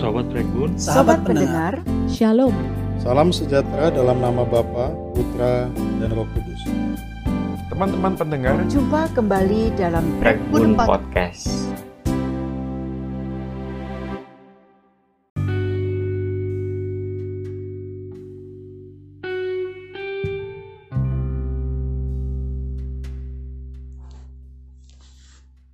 [0.00, 1.76] Sobat Regun, Sobat pendengar,
[2.08, 2.56] Shalom.
[3.04, 5.68] Salam sejahtera dalam nama Bapa, Putra,
[6.00, 6.62] dan Roh Kudus.
[7.68, 11.52] teman-teman pendengar, jumpa kembali dalam Regun Pod- Podcast.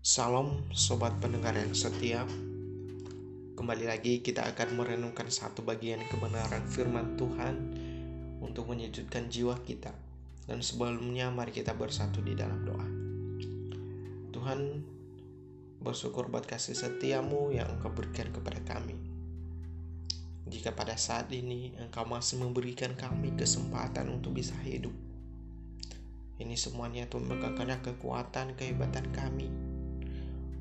[0.02, 2.23] Salam sobat pendengar yang setia.
[3.66, 7.74] Kembali lagi kita akan merenungkan satu bagian kebenaran firman Tuhan
[8.38, 9.91] untuk menyejukkan jiwa kita.
[10.47, 12.87] Dan sebelumnya mari kita bersatu di dalam doa.
[14.30, 14.87] Tuhan,
[15.83, 18.95] bersyukur buat kasih setiamu yang engkau berikan kepada kami.
[20.46, 24.95] Jika pada saat ini engkau masih memberikan kami kesempatan untuk bisa hidup.
[26.38, 29.51] Ini semuanya bukan karena kekuatan, kehebatan kami,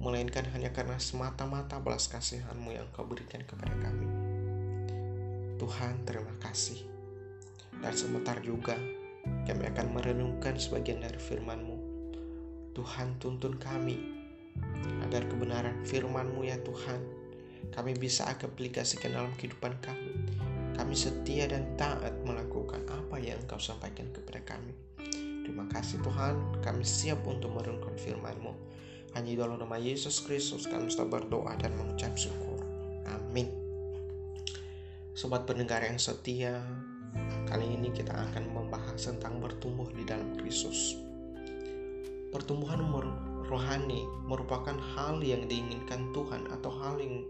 [0.06, 4.06] melainkan hanya karena semata-mata belas kasihanmu yang kau berikan kepada kami.
[5.58, 6.86] Tuhan, terima kasih.
[7.82, 8.78] Dan sebentar juga
[9.50, 11.78] kami akan merenungkan sebagian dari firman-Mu.
[12.78, 13.98] Tuhan, tuntun kami
[15.02, 17.02] agar kebenaran firman-Mu ya Tuhan,
[17.74, 20.14] kami bisa aplikasikan dalam kehidupan kami.
[20.78, 24.76] Kami setia dan taat melakukan apa yang Engkau sampaikan kepada kami.
[25.42, 28.54] Terima kasih Tuhan, kami siap untuk merenungkan firman-Mu.
[29.16, 32.60] Hanya dalam nama Yesus Kristus kami sudah berdoa dan mengucap syukur.
[33.08, 33.48] Amin.
[35.16, 36.60] Sobat pendengar yang setia,
[37.48, 41.00] kali ini kita akan membahas tentang bertumbuh di dalam Kristus.
[42.36, 42.84] Pertumbuhan
[43.48, 47.24] rohani merupakan hal yang diinginkan Tuhan atau hal yang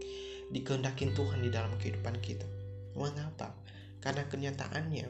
[0.50, 2.50] dikehendaki Tuhan di dalam kehidupan kita.
[2.98, 3.54] Mengapa?
[4.02, 5.06] Karena kenyataannya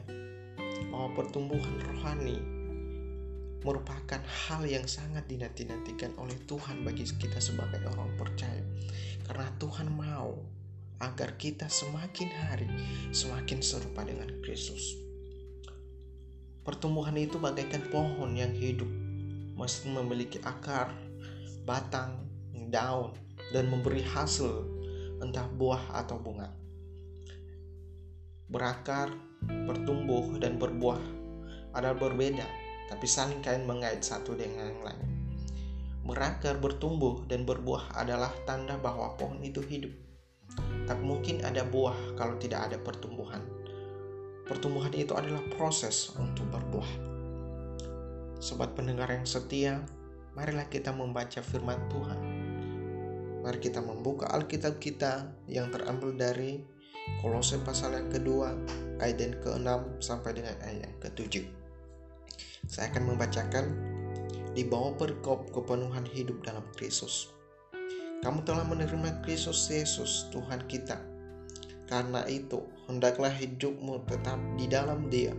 [0.93, 2.56] bahwa pertumbuhan rohani
[3.65, 8.61] merupakan hal yang sangat dinanti-nantikan oleh Tuhan bagi kita sebagai orang percaya.
[9.25, 10.37] Karena Tuhan mau
[10.97, 12.69] agar kita semakin hari
[13.13, 14.97] semakin serupa dengan Kristus.
[16.65, 18.89] Pertumbuhan itu bagaikan pohon yang hidup,
[19.55, 20.91] mesti memiliki akar,
[21.63, 22.27] batang,
[22.67, 23.15] daun,
[23.55, 24.67] dan memberi hasil
[25.23, 26.51] entah buah atau bunga.
[28.51, 29.15] Berakar,
[29.47, 30.99] bertumbuh, dan berbuah
[31.71, 35.07] adalah berbeda tapi saling kain mengait satu dengan yang lain.
[36.07, 39.91] Berakar, bertumbuh, dan berbuah adalah tanda bahwa pohon itu hidup.
[40.87, 43.43] Tak mungkin ada buah kalau tidak ada pertumbuhan.
[44.47, 46.91] Pertumbuhan itu adalah proses untuk berbuah.
[48.39, 49.83] Sobat pendengar yang setia,
[50.31, 52.19] marilah kita membaca firman Tuhan.
[53.43, 56.63] Mari kita membuka Alkitab kita yang terambil dari
[57.19, 58.53] Kolose pasal yang kedua,
[58.99, 61.66] ayat yang ke-6 sampai dengan ayat yang ke-7.
[62.67, 63.65] Saya akan membacakan
[64.51, 67.31] di bawah perikop kepenuhan hidup dalam Kristus.
[68.19, 70.99] Kamu telah menerima Kristus Yesus Tuhan kita.
[71.87, 75.31] Karena itu, hendaklah hidupmu tetap di dalam Dia.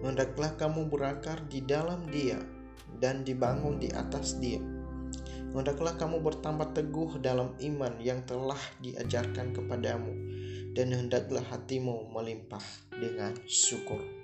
[0.00, 2.40] Hendaklah kamu berakar di dalam Dia
[2.96, 4.62] dan dibangun di atas Dia.
[5.52, 10.12] Hendaklah kamu bertambah teguh dalam iman yang telah diajarkan kepadamu
[10.72, 12.64] dan hendaklah hatimu melimpah
[12.94, 14.17] dengan syukur.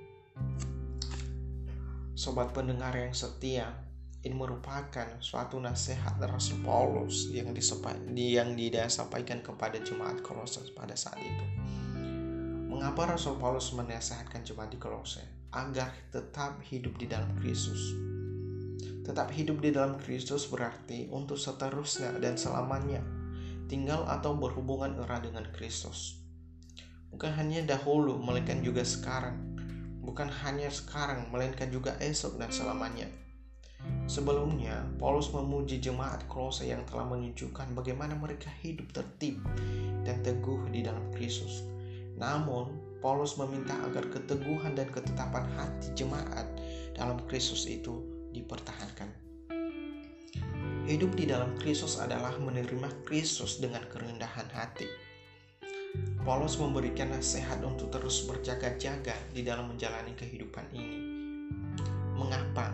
[2.14, 3.74] Sobat pendengar yang setia,
[4.22, 11.18] ini merupakan suatu nasihat Rasul Paulus yang disapa- yang disampaikan kepada jemaat Kolose pada saat
[11.18, 11.46] itu.
[12.70, 17.82] Mengapa Rasul Paulus menasihatkan jemaat di Kolose agar tetap hidup di dalam Kristus?
[19.02, 23.02] Tetap hidup di dalam Kristus berarti untuk seterusnya dan selamanya
[23.66, 26.22] tinggal atau berhubungan erat dengan Kristus.
[27.10, 29.53] Bukan hanya dahulu, melainkan juga sekarang
[30.04, 33.08] bukan hanya sekarang, melainkan juga esok dan selamanya.
[34.04, 39.40] Sebelumnya, Paulus memuji jemaat Kolose yang telah menunjukkan bagaimana mereka hidup tertib
[40.04, 41.64] dan teguh di dalam Kristus.
[42.16, 46.48] Namun, Paulus meminta agar keteguhan dan ketetapan hati jemaat
[46.96, 48.00] dalam Kristus itu
[48.32, 49.12] dipertahankan.
[50.84, 54.84] Hidup di dalam Kristus adalah menerima Kristus dengan kerendahan hati.
[56.24, 60.98] Paulus memberikan nasihat untuk terus berjaga-jaga di dalam menjalani kehidupan ini.
[62.16, 62.72] Mengapa?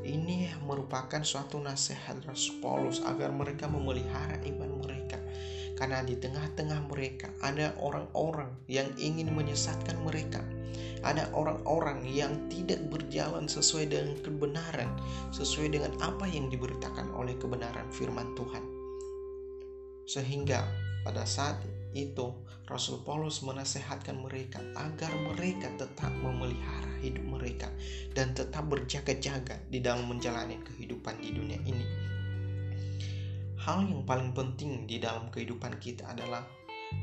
[0.00, 5.20] Ini merupakan suatu nasihat Rasul Paulus agar mereka memelihara iman mereka.
[5.76, 10.40] Karena di tengah-tengah mereka ada orang-orang yang ingin menyesatkan mereka.
[11.04, 14.88] Ada orang-orang yang tidak berjalan sesuai dengan kebenaran,
[15.36, 18.64] sesuai dengan apa yang diberitakan oleh kebenaran firman Tuhan.
[20.08, 20.64] Sehingga
[21.04, 21.60] pada saat
[21.96, 22.36] itu
[22.68, 27.72] Rasul Paulus menasehatkan mereka agar mereka tetap memelihara hidup mereka
[28.12, 31.86] dan tetap berjaga-jaga di dalam menjalani kehidupan di dunia ini.
[33.64, 36.44] Hal yang paling penting di dalam kehidupan kita adalah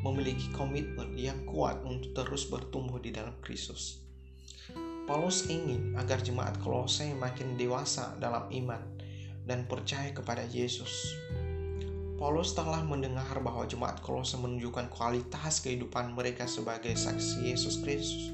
[0.05, 3.99] memiliki komitmen yang kuat untuk terus bertumbuh di dalam Kristus.
[5.03, 8.79] Paulus ingin agar jemaat Kolose makin dewasa dalam iman
[9.43, 11.11] dan percaya kepada Yesus.
[12.13, 18.29] Paulus telah mendengar bahwa jemaat Kolose menunjukkan kualitas kehidupan mereka sebagai saksi Yesus Kristus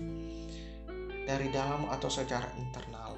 [1.23, 3.15] dari dalam atau secara internal.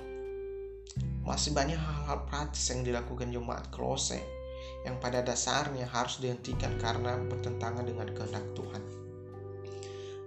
[1.25, 4.21] Masih banyak hal-hal praktis yang dilakukan jemaat Kolose
[4.85, 8.83] yang pada dasarnya harus dihentikan karena bertentangan dengan kehendak Tuhan.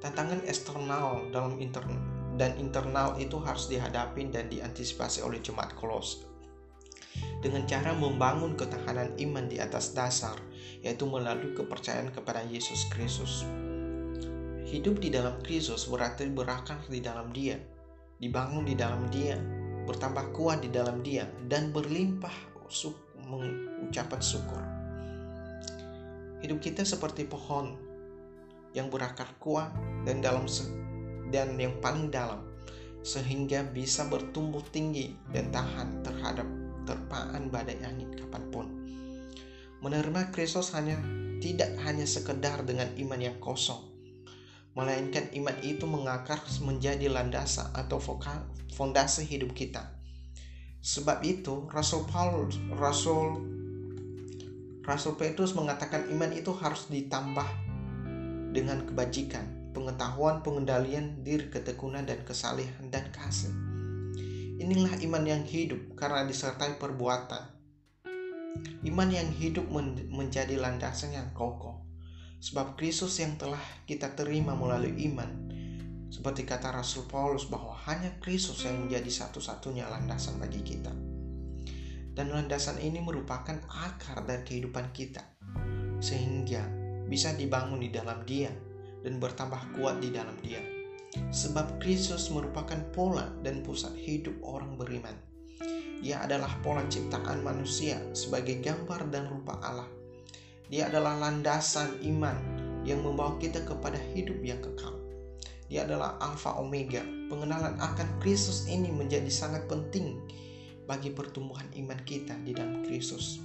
[0.02, 6.33] Tantangan eksternal dalam internal dan internal itu harus dihadapi dan diantisipasi oleh jemaat Kolos
[7.44, 10.40] dengan cara membangun ketahanan iman di atas dasar,
[10.80, 13.44] yaitu melalui kepercayaan kepada Yesus Kristus.
[14.64, 17.60] Hidup di dalam Kristus berarti berakar di dalam Dia,
[18.16, 19.36] dibangun di dalam Dia,
[19.84, 22.54] bertambah kuat di dalam Dia, dan berlimpah
[23.28, 24.60] mengucapkan syukur.
[26.40, 27.76] Hidup kita seperti pohon
[28.74, 29.70] yang berakar kuat
[30.04, 30.44] dan dalam
[31.30, 32.42] dan yang paling dalam
[33.04, 36.48] sehingga bisa bertumbuh tinggi dan tahan terhadap
[36.84, 38.66] terpaan badai angin kapan pun.
[39.84, 40.96] Menerima Kristus hanya
[41.40, 43.84] tidak hanya sekedar dengan iman yang kosong,
[44.72, 48.00] melainkan iman itu mengakar menjadi landasan atau
[48.72, 49.94] fondasi hidup kita
[50.84, 53.40] Sebab itu, Rasul Paulus, Rasul
[54.84, 57.48] Rasul Petrus mengatakan iman itu harus ditambah
[58.52, 63.63] dengan kebajikan, pengetahuan, pengendalian diri, ketekunan dan kesalehan dan kasih.
[64.60, 67.42] Inilah iman yang hidup karena disertai perbuatan.
[68.86, 71.82] Iman yang hidup men menjadi landasan yang kokoh.
[72.38, 75.44] Sebab Kristus yang telah kita terima melalui iman
[76.14, 80.94] seperti kata Rasul Paulus bahwa hanya Kristus yang menjadi satu-satunya landasan bagi kita.
[82.14, 85.26] Dan landasan ini merupakan akar dari kehidupan kita.
[85.98, 86.62] Sehingga
[87.10, 88.54] bisa dibangun di dalam dia
[89.02, 90.73] dan bertambah kuat di dalam dia.
[91.34, 95.14] Sebab Kristus merupakan pola dan pusat hidup orang beriman.
[96.04, 99.88] Dia adalah pola ciptaan manusia sebagai gambar dan rupa Allah.
[100.68, 102.36] Dia adalah landasan iman
[102.84, 104.92] yang membawa kita kepada hidup yang kekal.
[105.68, 107.00] Dia adalah Alfa Omega.
[107.32, 110.20] Pengenalan akan Kristus ini menjadi sangat penting
[110.84, 113.40] bagi pertumbuhan iman kita di dalam Kristus.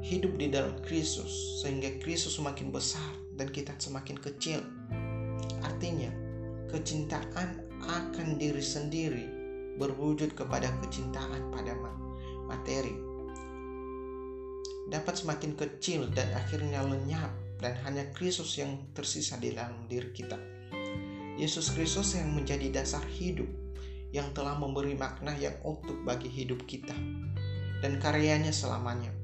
[0.00, 3.04] Hidup di dalam Kristus sehingga Kristus semakin besar
[3.34, 4.62] dan kita semakin kecil.
[5.60, 6.08] Artinya,
[6.70, 9.26] kecintaan akan diri sendiri
[9.76, 11.74] berwujud kepada kecintaan pada
[12.46, 12.94] materi.
[14.90, 17.30] Dapat semakin kecil dan akhirnya lenyap
[17.62, 20.36] dan hanya Kristus yang tersisa di dalam diri kita.
[21.38, 23.48] Yesus Kristus yang menjadi dasar hidup
[24.10, 26.92] yang telah memberi makna yang utuh bagi hidup kita
[27.80, 29.14] dan karyanya selamanya.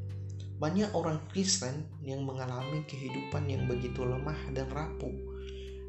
[0.56, 5.35] Banyak orang Kristen yang mengalami kehidupan yang begitu lemah dan rapuh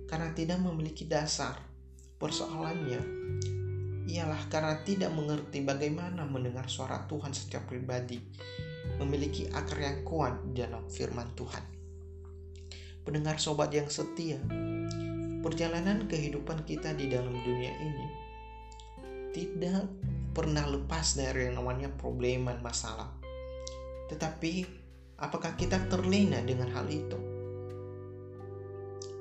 [0.07, 1.59] karena tidak memiliki dasar.
[2.17, 3.03] Persoalannya
[4.07, 8.17] ialah karena tidak mengerti bagaimana mendengar suara Tuhan secara pribadi,
[8.97, 11.63] memiliki akar yang kuat dalam firman Tuhan.
[13.03, 14.39] Pendengar sobat yang setia,
[15.43, 18.07] perjalanan kehidupan kita di dalam dunia ini
[19.35, 19.85] tidak
[20.33, 23.13] pernah lepas dari yang namanya problem dan masalah.
[24.09, 24.65] Tetapi
[25.19, 27.36] apakah kita terlena dengan hal itu?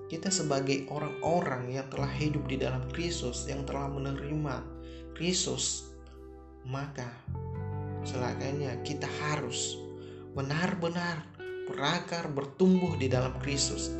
[0.07, 4.63] Kita sebagai orang-orang yang telah hidup di dalam Kristus, yang telah menerima
[5.19, 5.91] Kristus,
[6.63, 7.11] maka
[8.07, 9.75] selaganya kita harus
[10.39, 11.27] benar-benar
[11.67, 13.91] berakar bertumbuh di dalam Kristus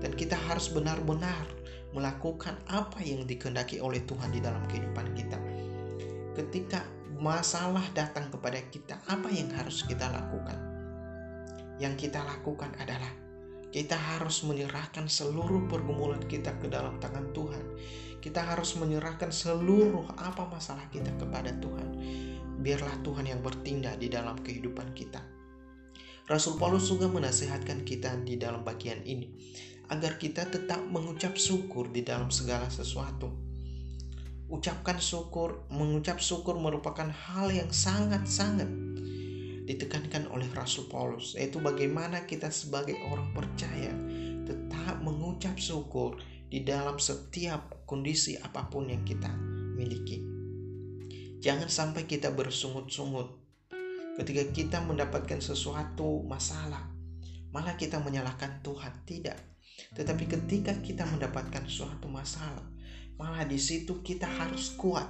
[0.00, 1.44] dan kita harus benar-benar
[1.92, 5.36] melakukan apa yang dikehendaki oleh Tuhan di dalam kehidupan kita.
[6.40, 6.86] Ketika
[7.20, 10.56] masalah datang kepada kita, apa yang harus kita lakukan?
[11.76, 13.12] Yang kita lakukan adalah
[13.70, 17.64] kita harus menyerahkan seluruh pergumulan kita ke dalam tangan Tuhan.
[18.18, 21.88] Kita harus menyerahkan seluruh apa masalah kita kepada Tuhan.
[22.60, 25.22] Biarlah Tuhan yang bertindak di dalam kehidupan kita.
[26.26, 29.30] Rasul Paulus juga menasihatkan kita di dalam bagian ini
[29.90, 33.30] agar kita tetap mengucap syukur di dalam segala sesuatu.
[34.50, 38.66] Ucapkan syukur, mengucap syukur merupakan hal yang sangat-sangat
[39.70, 43.94] ditekankan oleh Rasul Paulus, yaitu bagaimana kita sebagai orang percaya
[44.42, 46.18] tetap mengucap syukur
[46.50, 49.30] di dalam setiap kondisi apa pun yang kita
[49.78, 50.26] miliki.
[51.38, 53.38] Jangan sampai kita bersungut-sungut
[54.18, 56.90] ketika kita mendapatkan sesuatu masalah,
[57.54, 59.06] malah kita menyalahkan Tuhan.
[59.06, 59.38] Tidak,
[59.94, 62.66] tetapi ketika kita mendapatkan suatu masalah,
[63.14, 65.06] malah di situ kita harus kuat.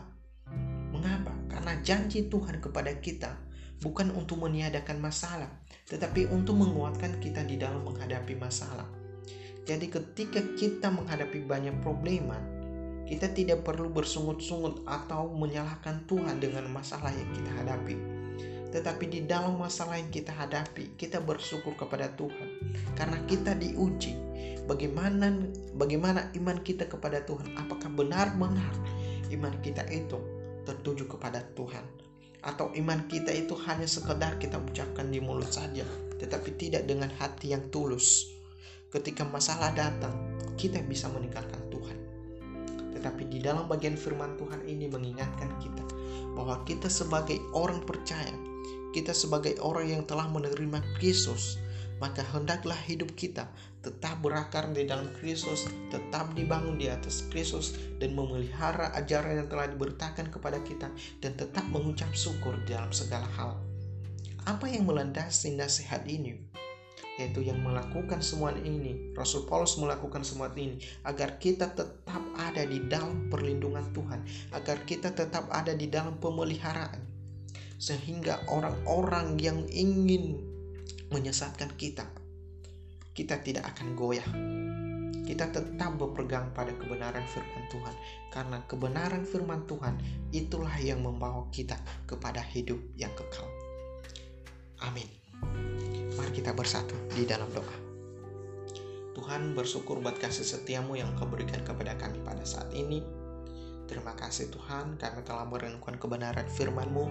[0.93, 1.33] Mengapa?
[1.49, 3.50] Karena janji Tuhan kepada kita
[3.81, 5.49] bukan untuk meniadakan masalah,
[5.89, 8.87] tetapi untuk menguatkan kita di dalam menghadapi masalah.
[9.65, 12.37] Jadi ketika kita menghadapi banyak problema,
[13.11, 17.97] kita tidak perlu bersungut-sungut atau menyalahkan Tuhan dengan masalah yang kita hadapi.
[18.71, 22.49] Tetapi di dalam masalah yang kita hadapi, kita bersyukur kepada Tuhan
[22.95, 24.15] karena kita diuji.
[24.71, 25.35] Bagaimana
[25.75, 27.59] bagaimana iman kita kepada Tuhan?
[27.59, 28.71] Apakah benar-benar
[29.35, 30.23] iman kita itu
[30.63, 32.00] tertuju kepada Tuhan?
[32.41, 35.85] Atau iman kita itu hanya sekedar kita ucapkan di mulut saja,
[36.17, 38.41] tetapi tidak dengan hati yang tulus?
[38.91, 40.13] ketika masalah datang,
[40.59, 41.99] kita bisa meninggalkan Tuhan.
[42.99, 45.85] Tetapi di dalam bagian firman Tuhan ini mengingatkan kita
[46.35, 48.35] bahwa kita sebagai orang percaya,
[48.91, 51.63] kita sebagai orang yang telah menerima Kristus,
[52.01, 53.47] maka hendaklah hidup kita
[53.81, 59.69] tetap berakar di dalam Kristus, tetap dibangun di atas Kristus dan memelihara ajaran yang telah
[59.73, 63.57] diberitakan kepada kita dan tetap mengucap syukur dalam segala hal.
[64.45, 66.51] Apa yang melandasi nasihat ini?
[67.21, 69.13] yaitu yang melakukan semua ini.
[69.13, 74.25] Rasul Paulus melakukan semua ini agar kita tetap ada di dalam perlindungan Tuhan,
[74.57, 77.05] agar kita tetap ada di dalam pemeliharaan.
[77.77, 80.50] Sehingga orang-orang yang ingin
[81.11, 82.07] menyesatkan kita,
[83.13, 84.31] kita tidak akan goyah.
[85.27, 87.95] Kita tetap berpegang pada kebenaran firman Tuhan,
[88.35, 89.95] karena kebenaran firman Tuhan
[90.35, 93.47] itulah yang membawa kita kepada hidup yang kekal.
[94.83, 95.07] Amin.
[96.19, 97.77] Mari kita bersatu di dalam doa.
[99.15, 103.05] Tuhan bersyukur buat kasih setiamu yang kau berikan kepada kami pada saat ini.
[103.87, 107.07] Terima kasih Tuhan karena telah merenungkan kebenaran firman-Mu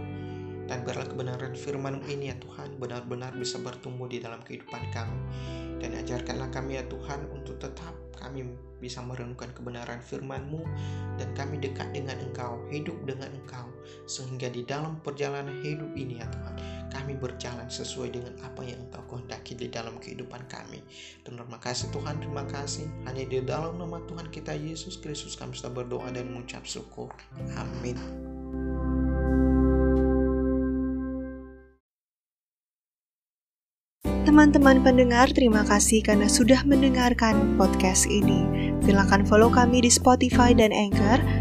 [0.69, 5.17] dan biarlah kebenaran firman ini ya Tuhan benar-benar bisa bertumbuh di dalam kehidupan kami
[5.81, 8.45] dan ajarkanlah kami ya Tuhan untuk tetap kami
[8.79, 10.63] bisa merenungkan kebenaran firman-Mu
[11.19, 13.67] dan kami dekat dengan Engkau, hidup dengan Engkau
[14.05, 16.55] sehingga di dalam perjalanan hidup ini ya Tuhan
[16.91, 20.83] kami berjalan sesuai dengan apa yang Engkau kehendaki di dalam kehidupan kami.
[21.23, 22.87] Dan terima kasih Tuhan, terima kasih.
[23.05, 27.13] Hanya di dalam nama Tuhan kita Yesus Kristus kami sudah berdoa dan mengucap syukur.
[27.55, 28.28] Amin.
[34.39, 38.47] Teman-teman pendengar, terima kasih karena sudah mendengarkan podcast ini.
[38.79, 41.19] Silakan follow kami di Spotify dan Anchor